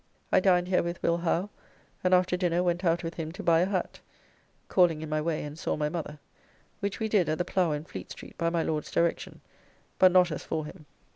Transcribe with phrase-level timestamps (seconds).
[0.31, 1.17] I dined here with Will.
[1.19, 1.51] Howe,
[2.03, 3.99] and after dinner went out with him to buy a hat
[4.67, 6.17] (calling in my way and saw my mother),
[6.79, 9.41] which we did at the Plough in Fleet Street by my Lord's direction,
[9.99, 10.87] but not as for him.